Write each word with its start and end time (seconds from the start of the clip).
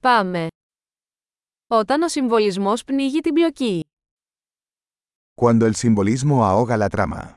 Πάμε. 0.00 0.46
Όταν 1.66 2.02
ο 2.02 2.08
συμβολισμός 2.08 2.84
πνίγει 2.84 3.20
την 3.20 3.34
πλοκή. 3.34 3.84
Cuando 5.40 5.70
el 5.70 5.74
simbolismo 5.74 6.42
ahoga 6.42 6.76
la 6.78 6.88
trama. 6.88 7.36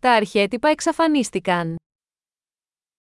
Τα 0.00 0.12
αρχέτυπα 0.12 0.68
εξαφανίστηκαν. 0.68 1.76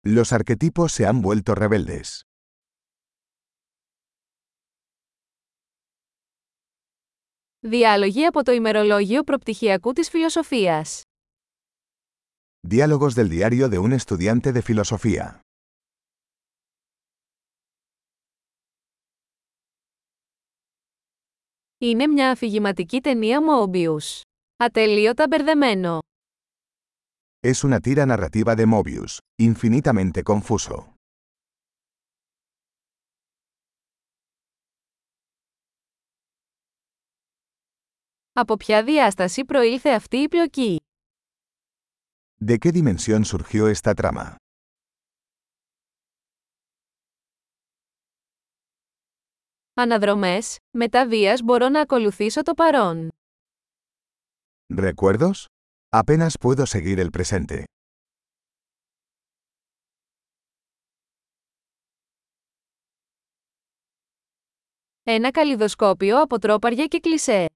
Los 0.07 0.31
arquetipos 0.31 0.91
se 0.91 1.05
han 1.05 1.21
vuelto 1.21 1.53
rebeldes. 1.55 2.19
Διάλογοι 7.59 8.25
από 8.25 8.43
το 8.43 8.51
ημερολόγιο 8.51 9.23
προπτυχιακού 9.23 9.93
της 9.93 10.09
φιλοσοφίας. 10.09 11.02
Diálogos 12.66 13.14
del 13.14 13.28
diario 13.28 13.68
de 13.68 13.78
un 13.78 13.92
estudiante 13.92 14.52
de 14.52 14.62
filosofía. 14.62 15.40
Είναι 21.80 22.06
μια 22.06 22.30
αφηγηματική 22.30 23.00
ταινία 23.00 23.40
Mobius. 23.40 24.20
Ατελείωτα 24.56 25.26
μπερδεμένο. 25.28 25.98
Es 27.40 27.64
una 27.64 27.80
tira 27.80 28.04
narrativa 28.06 28.54
de 28.54 28.66
Mobius, 28.66 29.18
infinitamente 29.42 30.22
confuso. 30.22 30.92
Από 38.32 38.56
ποια 38.56 38.84
διάσταση 38.84 39.44
προήλθε 39.44 39.90
αυτή 39.90 40.16
η 40.16 40.28
πλοκή. 40.28 40.76
¿De 42.42 42.58
qué 42.58 42.72
dimensión 42.72 43.24
surgió 43.24 43.68
esta 43.68 43.94
trama? 43.94 44.36
Αναδρομές, 49.74 50.56
μετά 50.70 51.08
βίας 51.08 51.40
μπορώ 51.42 51.68
να 51.68 51.80
ακολουθήσω 51.80 52.42
το 52.42 52.54
παρόν. 52.54 53.08
¿Recuerdos? 54.76 55.44
Apenas 55.88 56.32
puedo 56.40 56.66
seguir 56.66 56.98
el 56.98 57.10
presente. 57.10 57.64
Ένα 65.02 65.30
καλλιδοσκόπιο 65.30 66.20
από 66.20 66.38
τρόπαρια 66.38 66.86
και 66.86 66.98
κλισέ. 66.98 67.46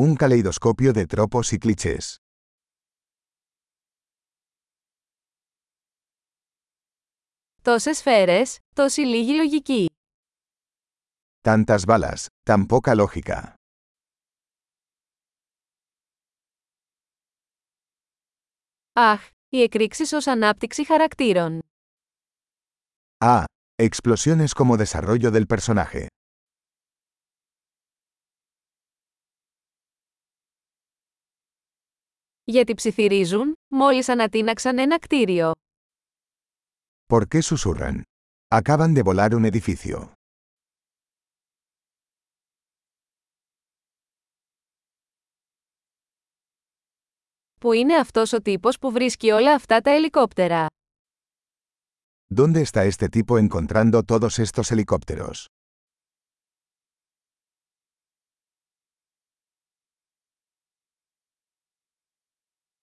Un 0.00 0.14
caleidoscopio 0.16 0.92
de 0.92 1.06
tropos 1.06 1.52
y 1.52 1.58
clichés. 1.58 2.14
Τόσες 7.65 7.97
σφαίρες, 7.97 8.57
τόση 8.75 9.01
λίγη 9.01 9.35
λογική. 9.35 9.85
Tantas 11.41 11.79
balas, 11.87 12.25
tan 12.49 12.65
poca 12.67 12.95
lógica. 13.05 13.53
Αχ, 18.93 19.29
οι 19.49 19.61
εκρήξεις 19.61 20.11
ως 20.13 20.27
ανάπτυξη 20.27 20.85
χαρακτήρων. 20.85 21.59
Ah, 23.17 23.43
explosiones 23.81 24.49
como 24.55 24.77
desarrollo 24.77 25.31
del 25.31 25.45
personaje. 25.57 26.05
Γιατί 32.43 32.73
ψιθυρίζουν, 32.73 33.53
μόλις 33.67 34.09
ανατείναξαν 34.09 34.77
ένα 34.77 34.99
κτίριο. 34.99 35.51
¿Por 37.06 37.28
qué 37.28 37.42
susurran? 37.42 38.02
Acaban 38.52 38.94
de 38.94 39.02
volar 39.02 39.34
un 39.34 39.44
edificio. 39.44 40.12
Πού 47.60 47.72
είναι 47.72 47.96
αυτός 47.96 48.32
ο 48.32 48.42
τύπος 48.42 48.78
που 48.78 48.90
βρίσκει 48.90 49.30
όλα 49.30 49.54
αυτά 49.54 49.80
τα 49.80 49.90
ελικόπτερα. 49.90 50.66
¿Dónde 52.34 52.62
está 52.62 52.84
este 52.84 53.08
tipo 53.08 53.38
encontrando 53.38 54.02
todos 54.04 54.38
estos 54.38 54.70
helicópteros? 54.70 55.44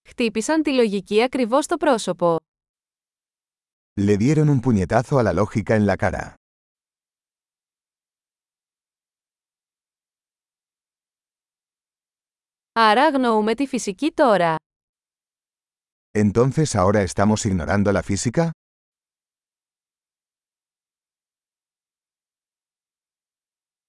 Χτύπησαν 0.08 0.62
τη 0.62 0.74
λογική 0.74 1.24
ακριβώς 1.24 1.66
στο 1.66 1.78
πρόσωπο. 1.78 2.38
Le 4.00 4.18
dieron 4.18 4.50
un 4.50 4.62
puñetazo 4.62 5.20
a 5.20 5.24
la 5.24 5.34
lógica 5.34 5.76
en 5.76 5.86
la 5.86 5.98
cara. 5.98 6.36
Άρα 12.80 13.06
αγνοούμε 13.06 13.56
τη 13.56 13.68
φυσική 13.68 14.12
τώρα. 14.12 14.56
¿Entonces 16.12 16.76
ahora 16.76 17.02
estamos 17.02 17.46
ignorando 17.46 17.92
la 17.92 18.02
física? 18.04 18.50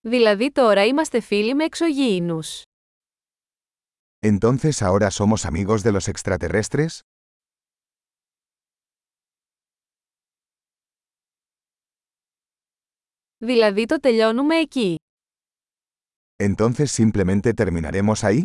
Δηλαδή 0.01 0.53
τώρα 0.53 0.85
είμαστε 0.85 1.21
φίλοι 1.21 1.55
με 1.55 1.65
εξωγήινους. 1.65 2.63
¿Entonces 4.21 4.83
ahora 4.83 5.11
somos 5.11 5.45
amigos 5.47 5.83
de 5.83 5.93
los 5.93 6.09
extraterrestres? 6.09 7.01
Δηλαδή 13.43 13.87
το 13.87 14.01
τελειώνουμε 14.01 14.57
εκεί. 14.57 14.97
¿Entonces 16.37 16.91
simplemente 16.91 17.53
terminaremos 17.55 18.25
ahí? 18.25 18.43